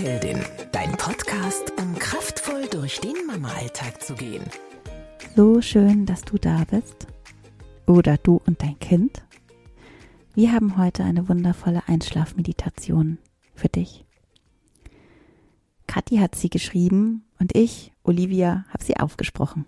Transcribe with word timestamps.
Mama-Heldin, 0.00 0.42
dein 0.72 0.92
Podcast, 0.92 1.74
um 1.78 1.94
kraftvoll 1.94 2.66
durch 2.68 3.00
den 3.00 3.26
Mama-Alltag 3.26 4.02
zu 4.02 4.14
gehen. 4.14 4.42
So 5.36 5.60
schön, 5.60 6.06
dass 6.06 6.22
du 6.22 6.38
da 6.38 6.64
bist. 6.64 7.06
Oder 7.86 8.16
du 8.16 8.40
und 8.46 8.62
dein 8.62 8.78
Kind. 8.78 9.22
Wir 10.34 10.52
haben 10.52 10.78
heute 10.78 11.04
eine 11.04 11.28
wundervolle 11.28 11.86
Einschlafmeditation 11.86 13.18
für 13.54 13.68
dich. 13.68 14.06
Kathi 15.86 16.16
hat 16.16 16.34
sie 16.34 16.48
geschrieben 16.48 17.26
und 17.38 17.54
ich, 17.54 17.92
Olivia, 18.02 18.64
habe 18.70 18.82
sie 18.82 18.96
aufgesprochen. 18.96 19.66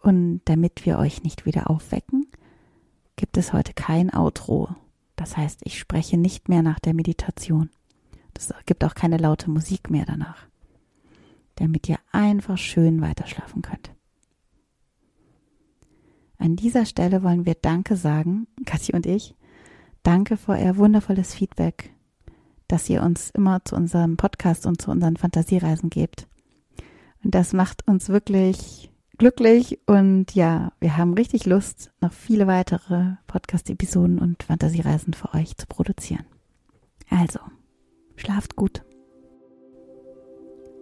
Und 0.00 0.40
damit 0.46 0.86
wir 0.86 0.98
euch 0.98 1.22
nicht 1.22 1.44
wieder 1.44 1.68
aufwecken, 1.68 2.26
gibt 3.16 3.36
es 3.36 3.52
heute 3.52 3.74
kein 3.74 4.14
Outro. 4.14 4.70
Das 5.14 5.36
heißt, 5.36 5.60
ich 5.64 5.78
spreche 5.78 6.16
nicht 6.16 6.48
mehr 6.48 6.62
nach 6.62 6.80
der 6.80 6.94
Meditation. 6.94 7.68
Es 8.36 8.52
gibt 8.66 8.84
auch 8.84 8.94
keine 8.94 9.16
laute 9.16 9.50
Musik 9.50 9.90
mehr 9.90 10.04
danach, 10.04 10.46
damit 11.56 11.88
ihr 11.88 11.98
einfach 12.12 12.58
schön 12.58 13.00
weiterschlafen 13.00 13.62
könnt. 13.62 13.92
An 16.38 16.56
dieser 16.56 16.84
Stelle 16.84 17.22
wollen 17.22 17.46
wir 17.46 17.54
Danke 17.54 17.96
sagen, 17.96 18.46
Kathi 18.66 18.92
und 18.92 19.06
ich. 19.06 19.34
Danke 20.02 20.36
für 20.36 20.52
euer 20.52 20.76
wundervolles 20.76 21.34
Feedback, 21.34 21.92
dass 22.68 22.88
ihr 22.88 23.02
uns 23.02 23.30
immer 23.30 23.64
zu 23.64 23.74
unserem 23.74 24.16
Podcast 24.16 24.66
und 24.66 24.80
zu 24.80 24.90
unseren 24.90 25.16
Fantasiereisen 25.16 25.90
gebt. 25.90 26.28
Und 27.24 27.34
das 27.34 27.52
macht 27.52 27.88
uns 27.88 28.08
wirklich 28.08 28.92
glücklich 29.18 29.80
und 29.86 30.34
ja, 30.34 30.72
wir 30.78 30.96
haben 30.96 31.14
richtig 31.14 31.46
Lust, 31.46 31.90
noch 32.00 32.12
viele 32.12 32.46
weitere 32.46 33.14
Podcast-Episoden 33.26 34.18
und 34.18 34.42
Fantasiereisen 34.42 35.14
für 35.14 35.32
euch 35.34 35.56
zu 35.56 35.66
produzieren. 35.66 36.26
Also, 37.08 37.40
Schlaft 38.16 38.56
gut. 38.56 38.82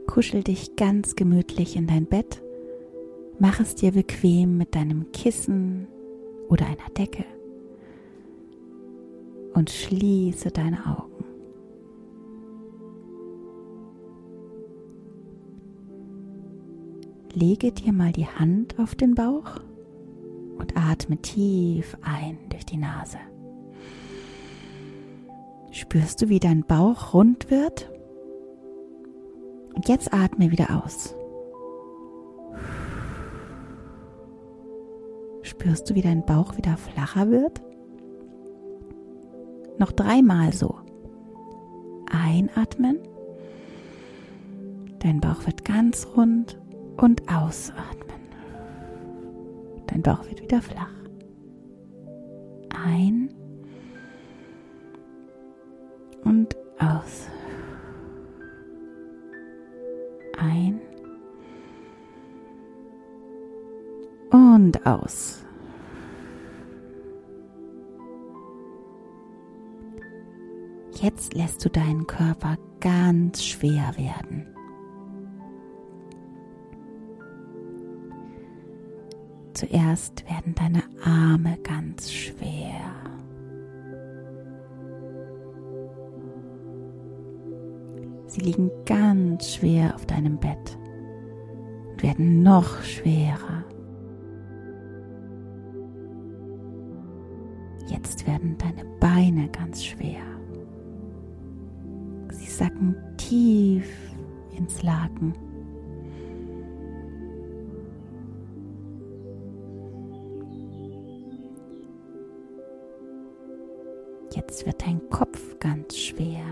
Kuschel 0.06 0.44
dich 0.44 0.76
ganz 0.76 1.16
gemütlich 1.16 1.76
in 1.76 1.86
dein 1.86 2.06
Bett. 2.06 2.40
Mach 3.38 3.58
es 3.60 3.74
dir 3.74 3.92
bequem 3.92 4.56
mit 4.56 4.74
deinem 4.74 5.10
Kissen 5.12 5.88
oder 6.48 6.66
einer 6.66 6.88
Decke. 6.96 7.24
Und 9.54 9.70
schließe 9.70 10.50
deine 10.50 10.86
Augen. 10.86 11.24
Lege 17.32 17.72
dir 17.72 17.92
mal 17.92 18.12
die 18.12 18.28
Hand 18.28 18.78
auf 18.78 18.94
den 18.94 19.16
Bauch 19.16 19.56
und 20.56 20.76
atme 20.76 21.16
tief 21.16 21.96
ein 22.02 22.38
durch 22.48 22.64
die 22.64 22.76
Nase. 22.76 23.18
Spürst 25.74 26.22
du, 26.22 26.28
wie 26.28 26.38
dein 26.38 26.62
Bauch 26.62 27.14
rund 27.14 27.50
wird? 27.50 27.90
Und 29.74 29.88
jetzt 29.88 30.14
atme 30.14 30.52
wieder 30.52 30.84
aus. 30.84 31.16
Spürst 35.42 35.90
du, 35.90 35.96
wie 35.96 36.00
dein 36.00 36.24
Bauch 36.24 36.56
wieder 36.56 36.76
flacher 36.76 37.28
wird? 37.28 37.60
Noch 39.76 39.90
dreimal 39.90 40.52
so. 40.52 40.76
Einatmen. 42.08 43.00
Dein 45.00 45.20
Bauch 45.20 45.44
wird 45.44 45.64
ganz 45.64 46.06
rund 46.16 46.56
und 46.98 47.28
ausatmen. 47.28 48.20
Dein 49.88 50.02
Bauch 50.02 50.24
wird 50.26 50.40
wieder 50.40 50.62
flach. 50.62 50.94
Ein 52.68 53.34
aus. 64.84 65.44
Jetzt 71.00 71.34
lässt 71.34 71.64
du 71.64 71.70
deinen 71.70 72.06
Körper 72.06 72.56
ganz 72.80 73.44
schwer 73.44 73.92
werden. 73.96 74.46
Zuerst 79.54 80.24
werden 80.28 80.54
deine 80.54 80.82
Arme 81.04 81.58
ganz 81.62 82.10
schwer. 82.12 82.80
Sie 88.26 88.40
liegen 88.40 88.70
ganz 88.84 89.54
schwer 89.54 89.94
auf 89.94 90.06
deinem 90.06 90.38
Bett 90.38 90.76
und 91.92 92.02
werden 92.02 92.42
noch 92.42 92.82
schwerer. 92.82 93.64
Jetzt 98.24 98.26
werden 98.26 98.56
deine 98.58 98.84
Beine 99.00 99.48
ganz 99.48 99.84
schwer. 99.84 100.22
Sie 102.30 102.46
sacken 102.46 102.96
tief 103.18 103.86
ins 104.56 104.82
Laken. 104.82 105.34
Jetzt 114.34 114.64
wird 114.64 114.86
dein 114.86 115.06
Kopf 115.10 115.58
ganz 115.58 115.98
schwer. 115.98 116.44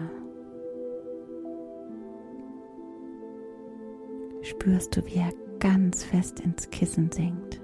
spürst 4.43 4.97
du, 4.97 5.07
wie 5.07 5.17
er 5.17 5.33
ganz 5.61 6.05
fest 6.05 6.41
ins 6.41 6.69
Kissen 6.71 7.11
sinkt. 7.11 7.62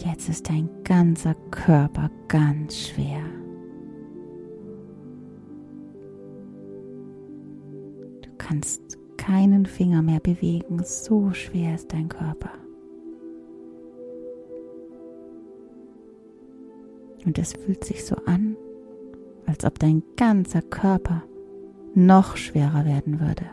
Jetzt 0.00 0.28
ist 0.28 0.48
dein 0.48 0.68
ganzer 0.84 1.34
Körper 1.50 2.10
ganz 2.28 2.78
schwer. 2.78 3.22
Du 8.22 8.30
kannst 8.38 8.98
keinen 9.16 9.66
Finger 9.66 10.02
mehr 10.02 10.20
bewegen, 10.20 10.82
so 10.84 11.32
schwer 11.32 11.74
ist 11.74 11.92
dein 11.92 12.08
Körper. 12.08 12.50
Und 17.24 17.38
es 17.38 17.52
fühlt 17.52 17.84
sich 17.84 18.04
so 18.04 18.16
an, 18.26 18.56
als 19.46 19.64
ob 19.64 19.78
dein 19.78 20.02
ganzer 20.16 20.62
Körper 20.62 21.22
noch 21.94 22.36
schwerer 22.36 22.84
werden 22.84 23.20
würde. 23.20 23.44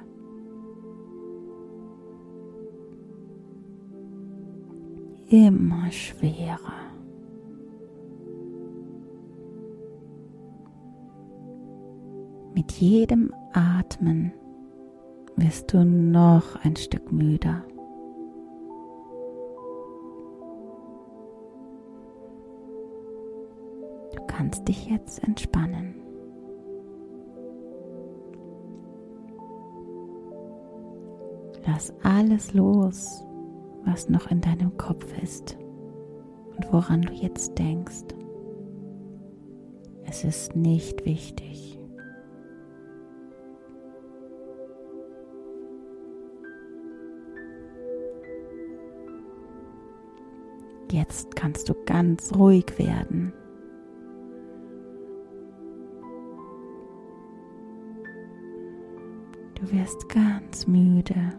Immer 5.29 5.91
schwerer. 5.91 6.57
Mit 12.53 12.71
jedem 12.73 13.33
Atmen 13.53 14.33
wirst 15.35 15.71
du 15.71 15.85
noch 15.85 16.55
ein 16.63 16.75
Stück 16.75 17.11
müder. 17.11 17.63
kannst 24.39 24.69
dich 24.69 24.85
jetzt 24.85 25.21
entspannen. 25.27 25.95
Lass 31.67 31.93
alles 32.03 32.53
los, 32.53 33.25
was 33.85 34.09
noch 34.09 34.29
in 34.31 34.41
deinem 34.41 34.75
Kopf 34.77 35.05
ist 35.21 35.57
und 36.55 36.71
woran 36.71 37.01
du 37.01 37.13
jetzt 37.13 37.57
denkst. 37.57 38.03
Es 40.05 40.23
ist 40.23 40.55
nicht 40.55 41.05
wichtig. 41.05 41.79
Jetzt 50.91 51.35
kannst 51.35 51.69
du 51.69 51.75
ganz 51.85 52.33
ruhig 52.35 52.65
werden. 52.79 53.31
Du 59.53 59.71
wirst 59.71 60.09
ganz 60.09 60.65
müde 60.65 61.33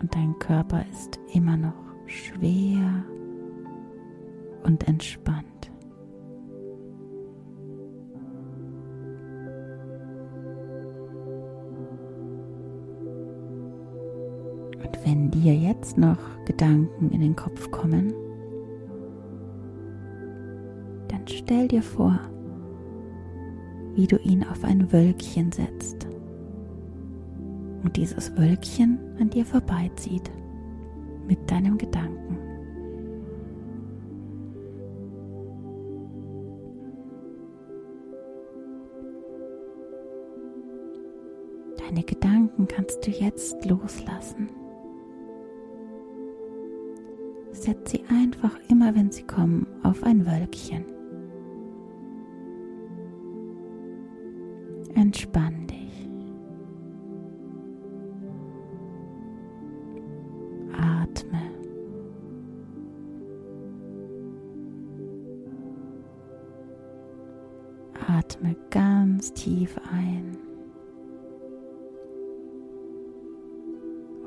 und 0.00 0.14
dein 0.14 0.38
Körper 0.38 0.84
ist 0.90 1.20
immer 1.32 1.56
noch 1.56 1.74
schwer 2.06 3.04
und 4.64 4.86
entspannt. 4.88 5.70
Und 14.82 15.06
wenn 15.06 15.30
dir 15.30 15.54
jetzt 15.54 15.98
noch 15.98 16.18
Gedanken 16.46 17.10
in 17.10 17.20
den 17.20 17.36
Kopf 17.36 17.70
kommen, 17.70 18.12
dann 21.08 21.26
stell 21.26 21.68
dir 21.68 21.82
vor, 21.82 22.18
wie 23.94 24.06
du 24.06 24.16
ihn 24.18 24.44
auf 24.44 24.64
ein 24.64 24.90
Wölkchen 24.92 25.52
setzt 25.52 26.09
und 27.82 27.96
dieses 27.96 28.36
Wölkchen 28.36 28.98
an 29.18 29.30
dir 29.30 29.44
vorbeizieht 29.44 30.30
mit 31.26 31.50
deinem 31.50 31.78
Gedanken. 31.78 32.20
Deine 41.78 42.02
Gedanken 42.04 42.68
kannst 42.68 43.06
du 43.06 43.10
jetzt 43.10 43.64
loslassen. 43.64 44.48
Setz 47.50 47.90
sie 47.90 48.04
einfach 48.08 48.56
immer, 48.68 48.94
wenn 48.94 49.10
sie 49.10 49.24
kommen, 49.24 49.66
auf 49.82 50.02
ein 50.04 50.24
Wölkchen. 50.24 50.84
Entspann 54.94 55.69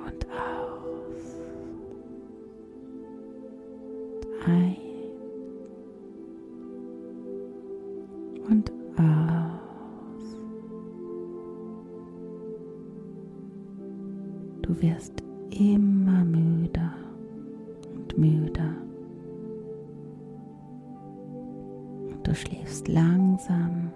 Und 0.05 0.25
aus. 0.29 1.39
Ein. 4.45 4.75
Und 8.49 8.71
aus. 8.97 10.37
Du 14.61 14.81
wirst 14.81 15.23
immer 15.51 16.25
müder 16.25 16.93
und 17.95 18.17
müder. 18.17 18.75
Und 22.11 22.27
du 22.27 22.35
schläfst 22.35 22.87
langsam, 22.87 23.91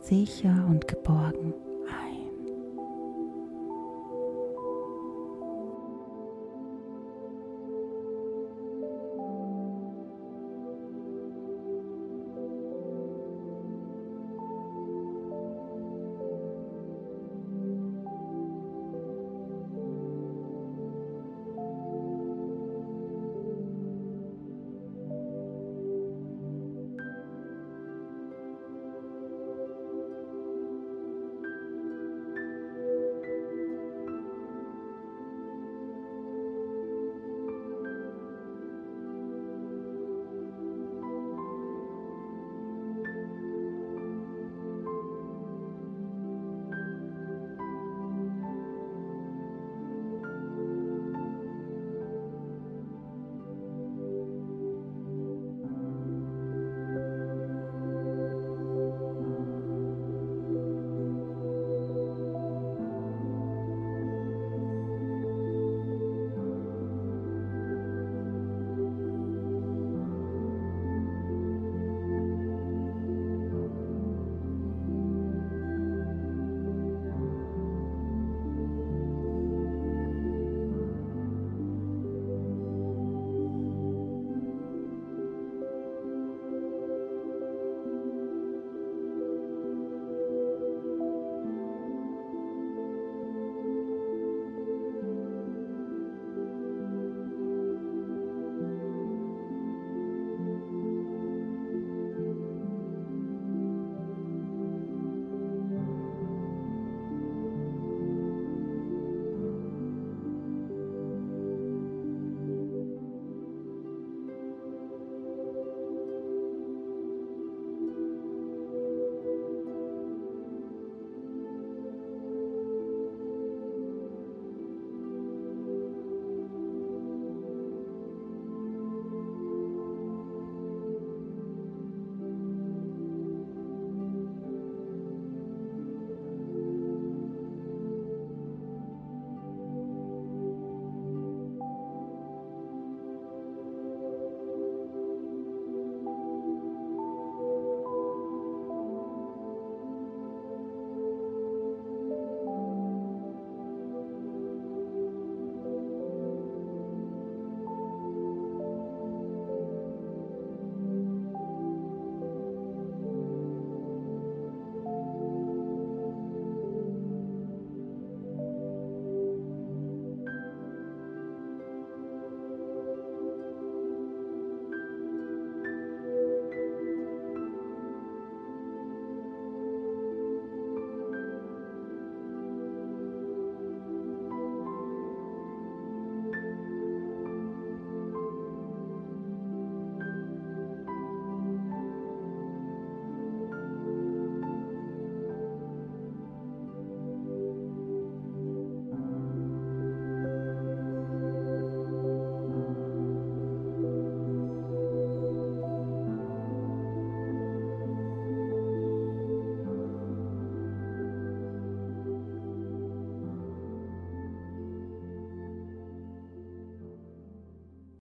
sicher 0.00 0.66
und 0.68 0.86
geborgen 0.86 1.54